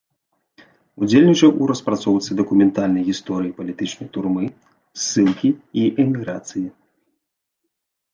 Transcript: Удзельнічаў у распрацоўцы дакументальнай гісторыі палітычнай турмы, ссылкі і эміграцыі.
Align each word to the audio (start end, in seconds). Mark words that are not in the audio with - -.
Удзельнічаў 1.07 1.49
у 1.65 1.65
распрацоўцы 1.71 2.37
дакументальнай 2.39 3.03
гісторыі 3.09 3.51
палітычнай 3.59 4.09
турмы, 4.17 4.45
ссылкі 5.03 5.49
і 5.83 5.85
эміграцыі. 6.05 6.65